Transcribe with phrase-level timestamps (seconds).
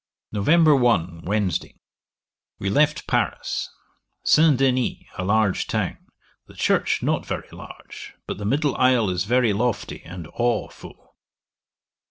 [0.31, 0.47] 'Nov.
[0.81, 1.21] 1.
[1.25, 1.75] Wednesday.
[2.57, 3.69] We left Paris.
[4.23, 4.57] St.
[4.57, 5.99] Denis, a large town;
[6.47, 11.09] the church not very large, but the middle isle is very lofty and aweful.